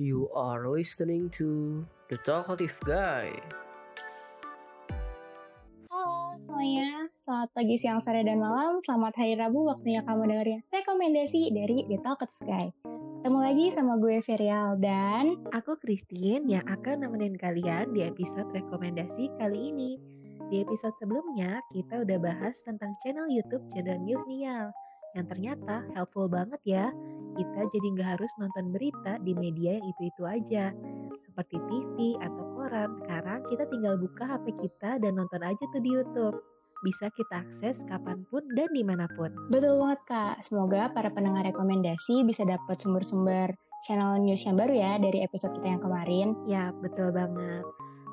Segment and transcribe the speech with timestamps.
[0.00, 3.36] You are listening to The Talkative Guy.
[5.92, 8.80] Halo semuanya, selamat pagi, siang, sore, dan malam.
[8.80, 12.72] Selamat hari Rabu, waktunya kamu dengerin rekomendasi dari The Talkative Guy.
[13.20, 19.28] Ketemu lagi sama gue Ferial dan Aku Christine yang akan nemenin kalian di episode rekomendasi
[19.36, 20.00] kali ini.
[20.48, 24.72] Di episode sebelumnya, kita udah bahas tentang channel YouTube Channel News Nial.
[25.12, 26.86] Yang ternyata helpful banget ya.
[27.32, 30.72] Kita jadi nggak harus nonton berita di media yang itu-itu aja.
[31.24, 35.90] Seperti TV atau koran, sekarang kita tinggal buka HP kita dan nonton aja tuh di
[35.96, 36.36] YouTube.
[36.82, 39.30] Bisa kita akses kapan pun dan di mana pun.
[39.48, 40.36] betul banget kak.
[40.44, 45.78] Semoga para pendengar rekomendasi bisa dapat sumber-sumber channel news yang baru ya dari episode kita
[45.78, 46.34] yang kemarin.
[46.46, 47.64] Ya, betul banget.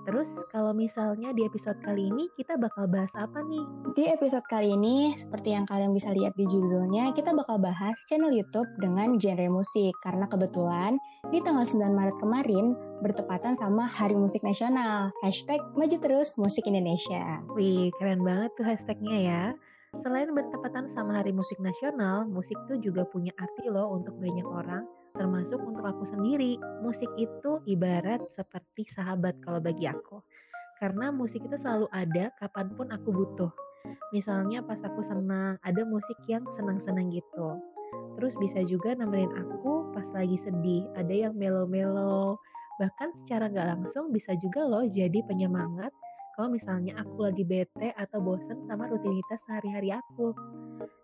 [0.07, 3.65] Terus kalau misalnya di episode kali ini kita bakal bahas apa nih?
[3.95, 8.31] Di episode kali ini, seperti yang kalian bisa lihat di judulnya, kita bakal bahas channel
[8.31, 9.91] YouTube dengan genre musik.
[9.99, 10.95] Karena kebetulan
[11.29, 12.65] di tanggal 9 Maret kemarin
[13.03, 15.11] bertepatan sama Hari Musik Nasional.
[15.23, 17.43] Hashtag Maju Terus Musik Indonesia.
[17.55, 19.43] Wih, keren banget tuh hashtagnya ya.
[19.97, 24.85] Selain bertepatan sama Hari Musik Nasional, musik tuh juga punya arti loh untuk banyak orang,
[25.15, 26.59] termasuk untuk aku sendiri.
[26.81, 30.21] Musik itu ibarat seperti sahabat kalau bagi aku.
[30.79, 33.51] Karena musik itu selalu ada kapan pun aku butuh.
[34.15, 37.59] Misalnya pas aku senang, ada musik yang senang-senang gitu.
[38.19, 42.39] Terus bisa juga nemenin aku pas lagi sedih, ada yang melo-melo.
[42.79, 45.91] Bahkan secara nggak langsung bisa juga loh jadi penyemangat
[46.39, 50.31] kalau misalnya aku lagi bete atau bosen sama rutinitas sehari-hari aku.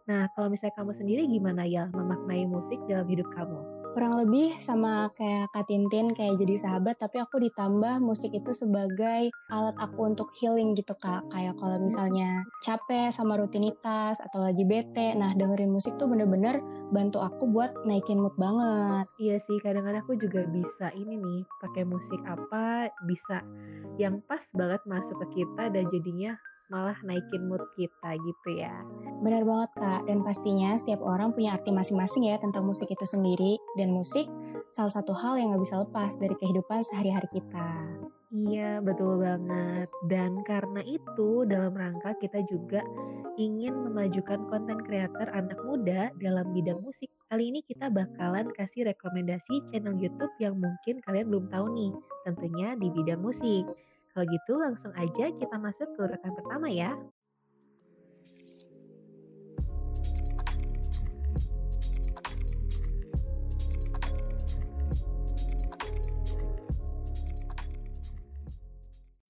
[0.08, 3.75] Nah, kalau misalnya kamu sendiri gimana ya memaknai musik dalam hidup kamu?
[3.96, 9.32] Kurang lebih sama kayak Kak Tintin, kayak jadi sahabat, tapi aku ditambah musik itu sebagai
[9.48, 11.32] alat aku untuk healing gitu Kak.
[11.32, 16.60] Kayak kalau misalnya capek sama rutinitas atau lagi bete, nah dengerin musik tuh bener-bener
[16.92, 19.08] bantu aku buat naikin mood banget.
[19.16, 23.48] Iya sih, kadang-kadang aku juga bisa ini nih, pakai musik apa bisa
[23.96, 26.36] yang pas banget masuk ke kita dan jadinya
[26.70, 28.74] malah naikin mood kita gitu ya.
[29.22, 33.58] Benar banget Kak, dan pastinya setiap orang punya arti masing-masing ya tentang musik itu sendiri.
[33.78, 34.26] Dan musik
[34.74, 37.70] salah satu hal yang gak bisa lepas dari kehidupan sehari-hari kita.
[38.36, 39.88] Iya, betul banget.
[40.12, 42.84] Dan karena itu, dalam rangka kita juga
[43.40, 47.08] ingin memajukan konten kreator anak muda dalam bidang musik.
[47.32, 51.92] Kali ini kita bakalan kasih rekomendasi channel YouTube yang mungkin kalian belum tahu nih,
[52.28, 53.64] tentunya di bidang musik.
[54.16, 56.96] Kalau gitu langsung aja kita masuk ke urutan pertama ya.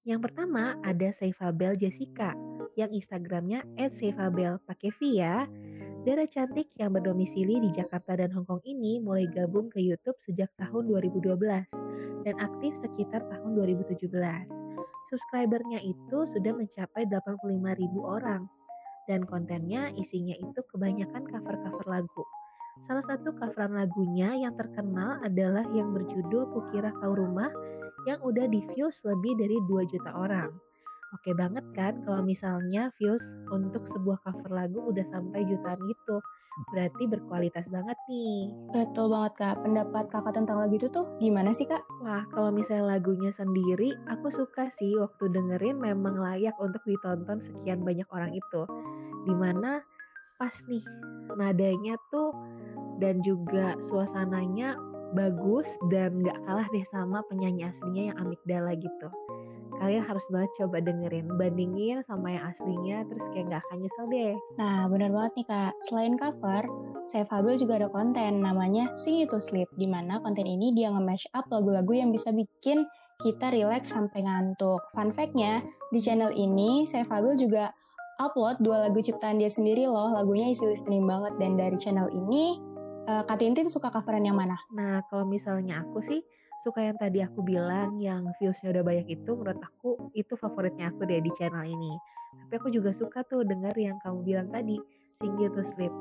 [0.06, 2.38] Yang pertama ada Saifabel Jessica
[2.78, 5.50] yang Instagramnya @saifabel pakai V ya.
[6.05, 10.53] Dara cantik yang berdomisili di Jakarta dan Hong Kong ini mulai gabung ke YouTube sejak
[10.53, 11.33] tahun 2012
[12.21, 14.13] dan aktif sekitar tahun 2017.
[15.09, 18.45] Subscribernya itu sudah mencapai 85 ribu orang
[19.09, 22.23] dan kontennya isinya itu kebanyakan cover-cover lagu.
[22.85, 27.49] Salah satu coveran lagunya yang terkenal adalah yang berjudul Kukira Kau Rumah
[28.05, 30.53] yang udah di views lebih dari 2 juta orang.
[31.15, 36.19] Oke banget kan kalau misalnya views untuk sebuah cover lagu udah sampai jutaan gitu.
[36.75, 38.51] Berarti berkualitas banget nih.
[38.75, 41.83] Betul banget Kak, pendapat kakak tentang lagu itu tuh gimana sih Kak?
[42.03, 47.83] Wah, kalau misalnya lagunya sendiri, aku suka sih waktu dengerin memang layak untuk ditonton sekian
[47.83, 48.61] banyak orang itu.
[49.23, 49.79] Di mana
[50.35, 50.83] pas nih
[51.39, 52.35] nadanya tuh
[52.99, 54.75] dan juga suasananya
[55.15, 59.07] bagus dan gak kalah deh sama penyanyi aslinya yang Amigdala gitu.
[59.79, 64.33] Kalian harus banget coba dengerin, bandingin sama yang aslinya terus kayak gak akan nyesel deh.
[64.55, 66.63] Nah benar banget nih Kak, selain cover,
[67.05, 70.89] Saya Fabel juga ada konten namanya Sing You To Sleep, di mana konten ini dia
[70.89, 72.87] nge-mash up lagu-lagu yang bisa bikin
[73.21, 74.81] kita relax sampai ngantuk.
[74.91, 75.63] Fun fact-nya,
[75.93, 77.71] di channel ini Saya Fabel juga
[78.15, 82.55] upload dua lagu ciptaan dia sendiri loh, lagunya isi listening banget dan dari channel ini
[83.07, 84.55] uh, Kak Tintin suka coveran yang mana?
[84.71, 86.23] Nah, kalau misalnya aku sih
[86.66, 91.06] suka yang tadi aku bilang yang viewsnya udah banyak itu menurut aku itu favoritnya aku
[91.06, 91.94] deh di channel ini.
[92.34, 94.82] Tapi aku juga suka tuh denger yang kamu bilang tadi,
[95.14, 95.94] Sing You To Sleep.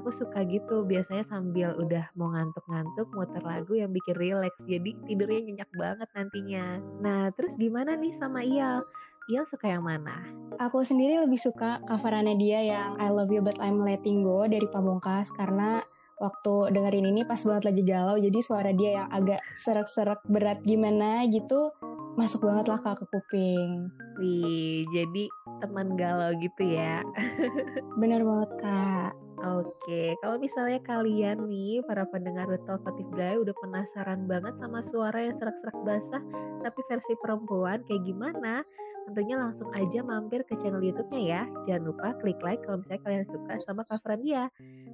[0.00, 4.54] Aku suka gitu, biasanya sambil udah mau ngantuk-ngantuk muter lagu yang bikin relax.
[4.64, 6.80] Jadi tidurnya nyenyak banget nantinya.
[7.02, 8.86] Nah, terus gimana nih sama Iyal?
[9.28, 10.22] Iyal suka yang mana?
[10.58, 14.66] Aku sendiri lebih suka coverannya dia yang I Love You But I'm Letting Go dari
[14.66, 15.84] Pamungkas karena
[16.22, 21.26] waktu dengerin ini pas banget lagi galau jadi suara dia yang agak serak-serak berat gimana
[21.26, 21.74] gitu
[22.14, 23.90] masuk banget lah kak ke kuping
[24.22, 25.26] Wih, jadi
[25.64, 27.02] teman galau gitu ya.
[28.00, 34.54] bener banget kak Oke, kalau misalnya kalian nih, para pendengar Talkative Guy udah penasaran banget
[34.54, 36.22] sama suara yang serak-serak basah,
[36.62, 38.62] tapi versi perempuan kayak gimana?
[39.10, 41.42] Tentunya langsung aja mampir ke channel YouTube-nya ya.
[41.66, 44.44] Jangan lupa klik like kalau misalnya kalian suka sama coveran dia.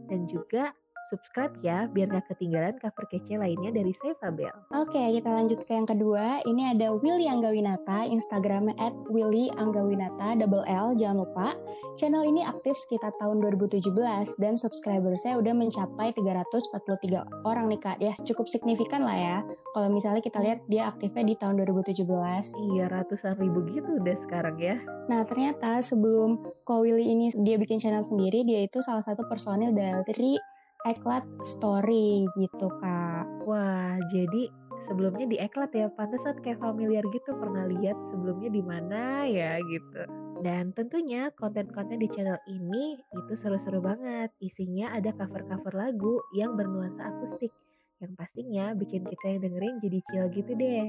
[0.08, 0.72] Dan juga
[1.08, 4.52] subscribe ya biar gak ketinggalan cover kece lainnya dari Seva Bell.
[4.76, 6.44] Oke, kita lanjut ke yang kedua.
[6.44, 11.56] Ini ada Willy Anggawinata, Instagramnya at Willy Anggawinata, double L, jangan lupa.
[11.96, 13.88] Channel ini aktif sekitar tahun 2017
[14.38, 17.98] dan subscriber saya udah mencapai 343 orang nih kak.
[17.98, 19.38] Ya cukup signifikan lah ya.
[19.72, 22.04] Kalau misalnya kita lihat dia aktifnya di tahun 2017.
[22.76, 24.76] Iya, ratusan ribu gitu udah sekarang ya.
[25.08, 29.72] Nah ternyata sebelum Ko Willy ini dia bikin channel sendiri, dia itu salah satu personil
[29.72, 30.36] dari
[30.88, 33.28] Eklat Story gitu kak.
[33.44, 34.48] Wah, jadi
[34.80, 40.08] sebelumnya di Eklat ya, pantesan kayak familiar gitu pernah lihat sebelumnya di mana ya gitu.
[40.40, 44.32] Dan tentunya konten-konten di channel ini itu seru-seru banget.
[44.40, 47.52] Isinya ada cover-cover lagu yang bernuansa akustik.
[48.00, 50.88] Yang pastinya bikin kita yang dengerin jadi chill gitu deh.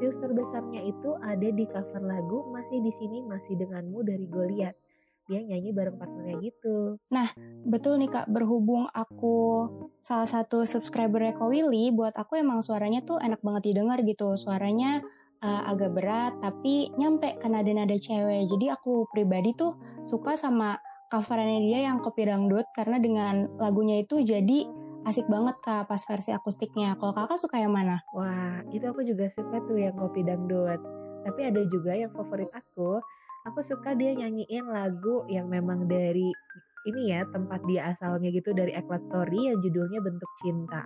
[0.00, 4.83] Views terbesarnya itu ada di cover lagu Masih di Sini Masih Denganmu dari Goliath
[5.24, 7.00] dia nyanyi bareng partnernya gitu.
[7.08, 7.28] Nah,
[7.64, 9.68] betul nih Kak, berhubung aku
[10.00, 14.36] salah satu subscriber Ko Willy, buat aku emang suaranya tuh enak banget didengar gitu.
[14.36, 15.00] Suaranya
[15.44, 18.48] uh, agak berat tapi nyampe ke nada-nada cewek.
[18.48, 20.80] Jadi aku pribadi tuh suka sama
[21.12, 24.66] coverannya dia yang kopi dangdut karena dengan lagunya itu jadi
[25.04, 26.96] asik banget kak pas versi akustiknya.
[26.96, 28.00] Kalau kakak suka yang mana?
[28.16, 30.80] Wah, itu aku juga suka tuh yang kopi dangdut.
[31.24, 33.00] Tapi ada juga yang favorit aku
[33.44, 36.32] aku suka dia nyanyiin lagu yang memang dari
[36.84, 40.84] ini ya tempat dia asalnya gitu dari Eklat Story yang judulnya Bentuk Cinta.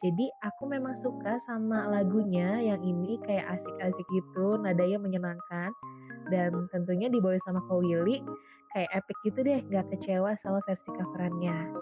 [0.00, 5.70] Jadi aku memang suka sama lagunya yang ini kayak asik-asik gitu, nadanya menyenangkan
[6.32, 8.24] dan tentunya dibawa sama Ko Willy
[8.72, 11.74] kayak epic gitu deh, gak kecewa sama versi coverannya.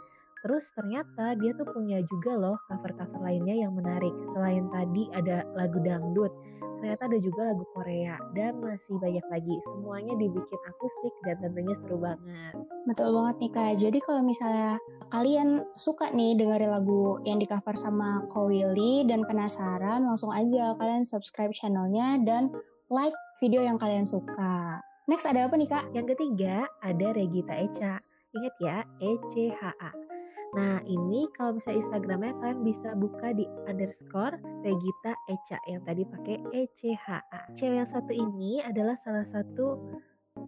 [0.43, 4.15] Terus ternyata dia tuh punya juga loh cover-cover lainnya yang menarik.
[4.35, 6.31] Selain tadi ada lagu dangdut,
[6.79, 9.55] ternyata ada juga lagu Korea dan masih banyak lagi.
[9.67, 12.55] Semuanya dibikin akustik dan tentunya seru banget.
[12.87, 13.73] Betul banget nih Kak.
[13.77, 14.73] Jadi kalau misalnya
[15.11, 20.79] kalian suka nih dengerin lagu yang di cover sama Ko Willy dan penasaran, langsung aja
[20.79, 22.49] kalian subscribe channelnya dan
[22.89, 24.81] like video yang kalian suka.
[25.09, 25.85] Next ada apa nih Kak?
[25.93, 27.95] Yang ketiga ada Regita Echa.
[28.37, 30.08] Ingat ya, ECHA.
[30.57, 36.37] Nah ini kalau misalnya Instagramnya kalian bisa buka di underscore Regita Echa yang tadi pakai
[36.57, 37.53] ECHA.
[37.53, 39.77] Cewek yang satu ini adalah salah satu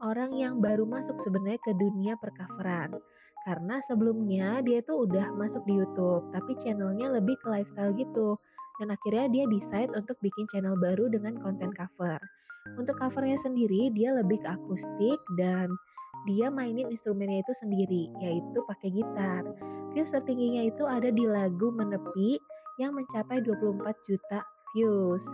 [0.01, 2.97] orang yang baru masuk sebenarnya ke dunia percoveran.
[3.45, 8.37] Karena sebelumnya dia tuh udah masuk di YouTube, tapi channelnya lebih ke lifestyle gitu.
[8.81, 12.21] Dan akhirnya dia decide untuk bikin channel baru dengan konten cover.
[12.77, 15.73] Untuk covernya sendiri dia lebih ke akustik dan
[16.29, 19.45] dia mainin instrumennya itu sendiri, yaitu pakai gitar.
[19.91, 22.39] Views tertingginya itu ada di lagu Menepi
[22.79, 24.41] yang mencapai 24 juta
[24.73, 25.27] views.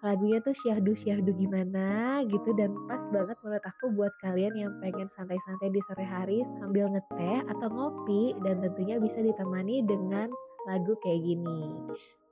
[0.00, 5.68] Lagunya tuh syahdu-syahdu gimana gitu dan pas banget menurut aku buat kalian yang pengen santai-santai
[5.74, 10.30] di sore hari sambil ngeteh atau ngopi dan tentunya bisa ditemani dengan
[10.70, 11.60] lagu kayak gini.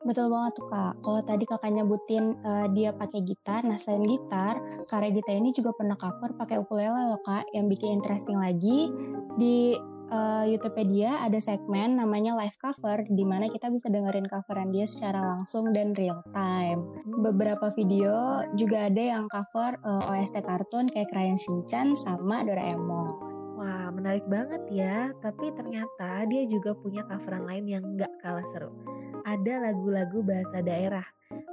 [0.06, 0.94] Betul banget tuh kak.
[1.02, 5.74] Kalau tadi kakak nyebutin uh, dia pakai gitar, nah selain gitar, karya Gita ini juga
[5.74, 7.48] pernah cover pakai ukulele loh kak.
[7.50, 8.92] Yang bikin interesting lagi
[9.34, 9.74] di
[10.10, 15.22] uh, YouTubepedia ada segmen namanya live cover di mana kita bisa dengerin coveran dia secara
[15.22, 16.86] langsung dan real time.
[17.22, 23.08] Beberapa video juga ada yang cover uh, eh, OST kartun kayak Crayon Shinchan sama Doraemon.
[23.56, 25.10] Wah, menarik banget ya.
[25.22, 28.70] Tapi ternyata dia juga punya coveran lain yang gak kalah seru
[29.26, 31.02] ada lagu-lagu bahasa daerah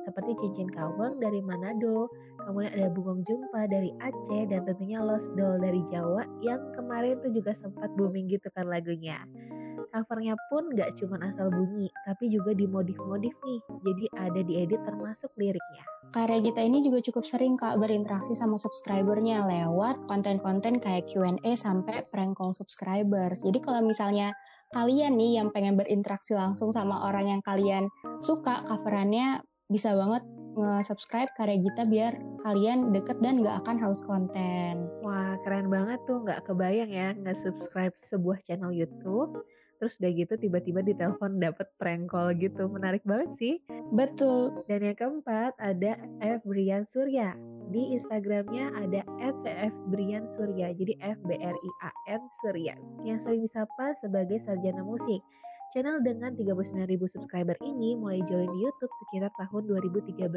[0.03, 2.11] seperti Cincin Kawang dari Manado,
[2.43, 7.31] kemudian ada Bungong Jumpa dari Aceh, dan tentunya Lost Doll dari Jawa yang kemarin tuh
[7.31, 9.23] juga sempat booming gitu kan lagunya.
[9.93, 15.85] Covernya pun gak cuma asal bunyi, tapi juga dimodif-modif nih, jadi ada diedit termasuk liriknya.
[16.13, 22.05] Karya kita ini juga cukup sering kak berinteraksi sama subscribernya lewat konten-konten kayak Q&A sampai
[22.09, 23.45] prank call subscribers.
[23.45, 24.33] Jadi kalau misalnya
[24.73, 27.89] kalian nih yang pengen berinteraksi langsung sama orang yang kalian
[28.21, 30.21] suka coverannya bisa banget
[30.53, 32.13] nge-subscribe karya Gita biar
[32.45, 34.85] kalian deket dan gak akan haus konten.
[35.01, 39.41] Wah keren banget tuh gak kebayang ya nge-subscribe sebuah channel YouTube.
[39.81, 42.71] Terus udah gitu tiba-tiba ditelepon dapet prank call gitu.
[42.71, 43.59] Menarik banget sih.
[43.91, 44.63] Betul.
[44.69, 47.35] Dan yang keempat ada F Brian Surya.
[47.67, 50.71] Di Instagramnya ada FF Brian Surya.
[50.71, 52.79] Jadi F B R I A N Surya.
[53.03, 55.19] Yang sering disapa sebagai sarjana musik
[55.73, 60.29] channel dengan 39.000 subscriber ini mulai join di YouTube sekitar tahun 2013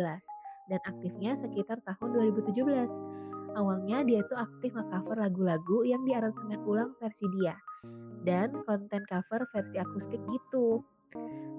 [0.73, 2.57] dan aktifnya sekitar tahun 2017
[3.57, 7.57] Awalnya dia itu aktif nge-cover lagu-lagu yang diaransemen ulang versi dia
[8.21, 10.85] dan konten cover versi akustik gitu.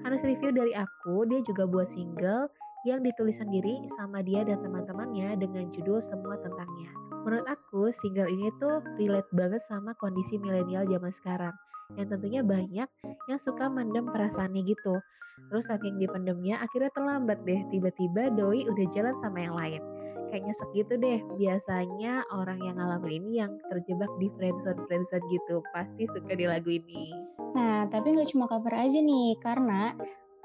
[0.06, 2.54] Harus review dari aku, dia juga buat single
[2.86, 6.94] yang ditulis sendiri sama dia dan teman-temannya dengan judul Semua Tentangnya.
[7.26, 11.56] Menurut aku, single ini tuh relate banget sama kondisi milenial zaman sekarang.
[11.96, 12.90] Yang tentunya banyak
[13.32, 15.00] yang suka mendem perasaannya gitu.
[15.48, 17.64] Terus saking dipendemnya akhirnya terlambat deh.
[17.72, 19.84] Tiba-tiba doi udah jalan sama yang lain
[20.28, 21.20] kayak nyesek gitu deh.
[21.40, 26.68] Biasanya orang yang ngalamin ini yang terjebak di friendzone friendzone gitu pasti suka di lagu
[26.68, 27.16] ini.
[27.56, 29.96] Nah, tapi nggak cuma cover aja nih, karena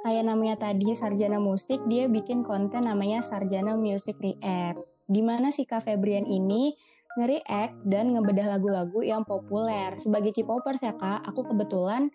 [0.06, 4.80] kayak namanya tadi Sarjana Musik, dia bikin konten namanya Sarjana Music React.
[5.10, 6.72] Di mana si Kak Febrian ini
[7.18, 9.96] nge-react dan ngebedah lagu-lagu yang populer.
[10.00, 12.08] Sebagai K-popers ya kak, aku kebetulan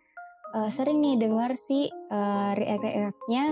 [0.57, 3.45] uh, sering nih denger si uh, react-reactnya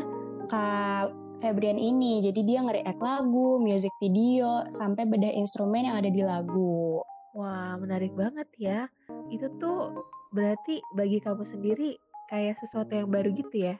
[0.45, 1.09] Kak
[1.41, 2.21] Febrian ini.
[2.21, 7.01] Jadi dia nge-react lagu, music video, sampai beda instrumen yang ada di lagu.
[7.35, 8.87] Wah, menarik banget ya.
[9.27, 11.99] Itu tuh berarti bagi kamu sendiri
[12.31, 13.75] kayak sesuatu yang baru gitu ya?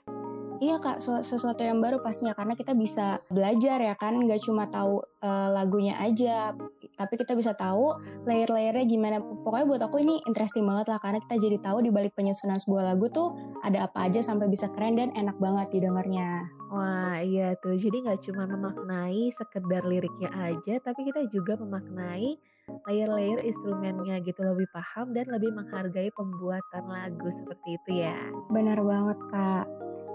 [0.56, 5.04] Iya kak, sesuatu yang baru pastinya karena kita bisa belajar ya kan, nggak cuma tahu
[5.20, 6.56] uh, lagunya aja,
[6.96, 7.92] tapi kita bisa tahu
[8.24, 9.20] layer-layernya gimana.
[9.20, 12.96] Pokoknya buat aku ini interesting banget lah karena kita jadi tahu di balik penyusunan sebuah
[12.96, 13.36] lagu tuh
[13.68, 16.48] ada apa aja sampai bisa keren dan enak banget didengarnya.
[16.72, 22.40] Wah iya tuh, jadi nggak cuma memaknai sekedar liriknya aja, tapi kita juga memaknai
[22.90, 28.18] layer-layer instrumennya gitu lebih paham dan lebih menghargai pembuatan lagu seperti itu ya.
[28.50, 29.66] Benar banget kak.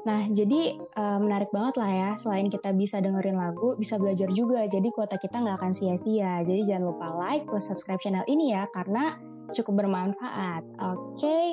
[0.07, 4.65] Nah jadi uh, menarik banget lah ya, selain kita bisa dengerin lagu, bisa belajar juga,
[4.67, 6.41] jadi kuota kita nggak akan sia-sia.
[6.43, 9.19] Jadi jangan lupa like plus subscribe channel ini ya, karena
[9.51, 10.63] cukup bermanfaat.
[10.79, 11.47] Oke, okay.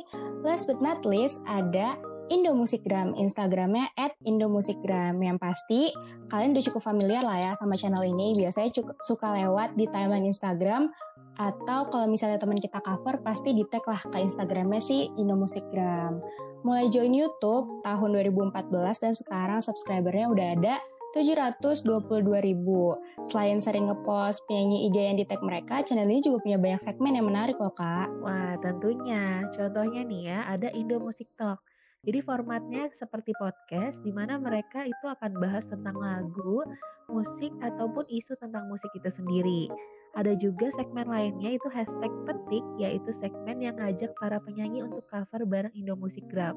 [0.45, 1.97] last but not least ada
[2.27, 5.15] Indomusikgram, Instagramnya at Indomusikgram.
[5.19, 5.81] Yang pasti
[6.27, 8.35] kalian udah cukup familiar lah ya sama channel ini.
[8.35, 10.91] Biasanya cukup suka lewat di timeline Instagram
[11.37, 16.17] atau kalau misalnya teman kita cover pasti di tag lah ke Instagramnya si Indomusikgram.
[16.65, 20.75] Mulai join YouTube tahun 2014 dan sekarang subscribernya udah ada
[21.13, 22.97] 722 ribu.
[23.23, 27.15] Selain sering ngepost penyanyi IG yang di tag mereka, channel ini juga punya banyak segmen
[27.15, 28.09] yang menarik loh kak.
[28.19, 31.61] Wah tentunya, contohnya nih ya ada Indo Music Talk.
[32.07, 36.63] Jadi formatnya seperti podcast di mana mereka itu akan bahas tentang lagu,
[37.11, 39.67] musik ataupun isu tentang musik itu sendiri.
[40.15, 45.43] Ada juga segmen lainnya itu hashtag petik yaitu segmen yang ngajak para penyanyi untuk cover
[45.43, 46.55] bareng Indo Musikgram.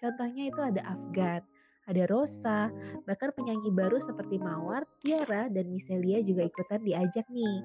[0.00, 1.44] Contohnya itu ada Afgan,
[1.84, 2.72] ada Rosa,
[3.04, 7.56] bahkan penyanyi baru seperti Mawar, Tiara, dan Miselia juga ikutan diajak nih.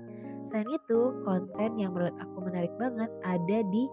[0.47, 3.83] Selain itu, konten yang menurut aku menarik banget ada di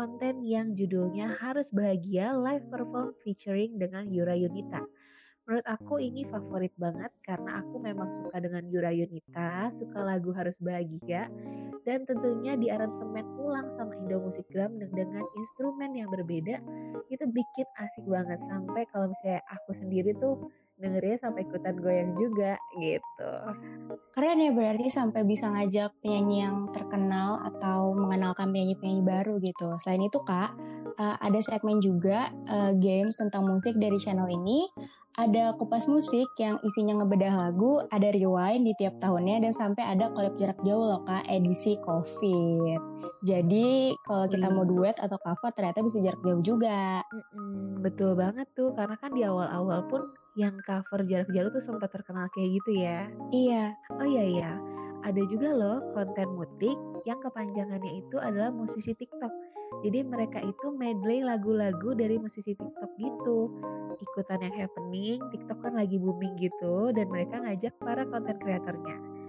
[0.00, 4.80] konten yang judulnya Harus Bahagia Live Perform featuring dengan Yura Yunita.
[5.44, 10.56] Menurut aku ini favorit banget karena aku memang suka dengan Yura Yunita, suka lagu Harus
[10.56, 11.28] Bahagia,
[11.84, 16.64] dan tentunya di aransemen ulang sama Indo Musikgram dengan instrumen yang berbeda,
[17.12, 20.48] itu bikin asik banget sampai kalau misalnya aku sendiri tuh
[20.80, 23.32] dengernya sampai ikutan goyang juga gitu.
[24.16, 29.76] Keren ya berarti sampai bisa ngajak penyanyi yang terkenal atau mengenalkan penyanyi-penyanyi baru gitu.
[29.76, 30.56] Selain itu kak,
[30.96, 34.66] uh, ada segmen juga uh, games tentang musik dari channel ini.
[35.10, 40.08] Ada kupas musik yang isinya ngebedah lagu, ada rewind di tiap tahunnya dan sampai ada
[40.14, 42.78] collab jarak jauh loh kak edisi COVID.
[43.20, 47.02] Jadi kalau kita mau duet atau cover ternyata bisa jarak jauh juga.
[47.82, 50.08] Betul banget tuh karena kan di awal-awal pun
[50.40, 53.12] yang cover jarak jauh tuh sempat terkenal kayak gitu ya.
[53.28, 53.76] Iya.
[54.00, 54.52] Oh iya iya.
[55.04, 59.32] Ada juga loh konten mutik yang kepanjangannya itu adalah musisi TikTok.
[59.84, 63.52] Jadi mereka itu medley lagu-lagu dari musisi TikTok gitu.
[64.00, 69.19] Ikutan yang happening, TikTok kan lagi booming gitu dan mereka ngajak para konten kreatornya.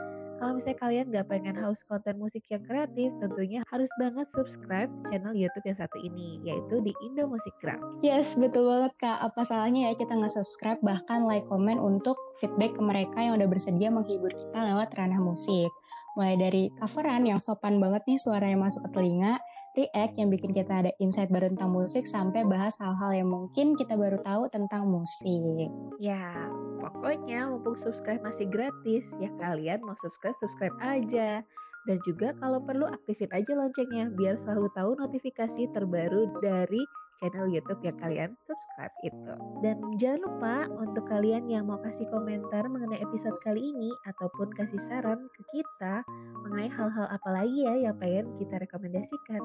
[0.42, 5.38] Kalau misalnya kalian gak pengen haus konten musik yang kreatif, tentunya harus banget subscribe channel
[5.38, 7.78] YouTube yang satu ini, yaitu di Indo Musikgram.
[8.02, 9.22] Yes, betul banget Kak.
[9.22, 13.46] Apa salahnya ya kita nggak subscribe, bahkan like, komen untuk feedback ke mereka yang udah
[13.46, 15.70] bersedia menghibur kita lewat ranah musik.
[16.18, 19.38] Mulai dari coveran yang sopan banget nih suaranya masuk ke telinga,
[19.72, 23.96] react yang bikin kita ada insight baru tentang musik sampai bahas hal-hal yang mungkin kita
[23.96, 25.72] baru tahu tentang musik.
[26.04, 26.52] Ya,
[26.84, 31.44] pokoknya mumpung subscribe masih gratis, ya kalian mau subscribe subscribe aja.
[31.90, 36.82] Dan juga kalau perlu aktifin aja loncengnya biar selalu tahu notifikasi terbaru dari
[37.22, 39.34] channel YouTube yang kalian subscribe itu.
[39.62, 44.82] Dan jangan lupa untuk kalian yang mau kasih komentar mengenai episode kali ini ataupun kasih
[44.90, 46.02] saran ke kita
[46.42, 49.42] mengenai hal-hal apa lagi ya yang pengen kita rekomendasikan.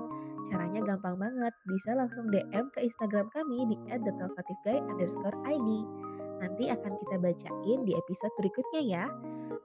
[0.48, 5.68] Caranya gampang banget, bisa langsung DM ke Instagram kami di @thetalkativeguy_id.
[6.36, 9.04] Nanti akan kita bacain di episode berikutnya ya.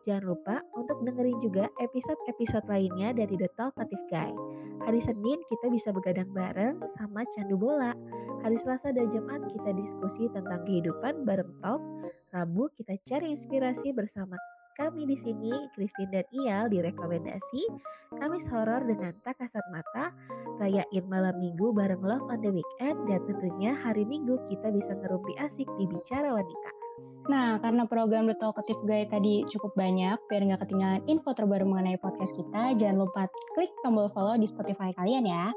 [0.07, 4.31] Jangan lupa untuk dengerin juga episode-episode lainnya dari The Talkative Guy.
[4.85, 7.93] Hari Senin kita bisa begadang bareng sama Candu Bola.
[8.41, 11.81] Hari Selasa dan Jumat kita diskusi tentang kehidupan bareng Talk.
[12.33, 14.39] Rabu kita cari inspirasi bersama
[14.79, 17.61] kami di sini, Christine dan Ial di rekomendasi
[18.11, 20.11] Kamis horor dengan tak kasat mata,
[20.59, 25.31] rayain malam minggu bareng Love on the Weekend, dan tentunya hari minggu kita bisa ngerumpi
[25.39, 26.80] asik di Bicara Wanita.
[27.29, 32.01] Nah, karena program The Talkative Guy tadi cukup banyak, biar nggak ketinggalan info terbaru mengenai
[32.01, 35.53] podcast kita, jangan lupa klik tombol follow di Spotify kalian ya.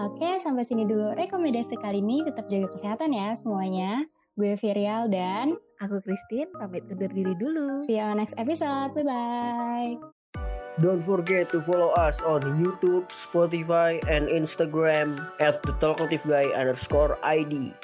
[0.00, 2.24] Oke, sampai sini dulu rekomendasi kali ini.
[2.24, 4.08] Tetap jaga kesehatan ya semuanya.
[4.32, 7.84] Gue Virial dan Aku Christine, pamit undur diri dulu.
[7.84, 8.96] see you on next episode.
[8.96, 9.98] Bye-bye.
[10.80, 17.20] Don't forget to follow us on YouTube, Spotify, and Instagram at the Talkative Guy underscore
[17.20, 17.76] ID.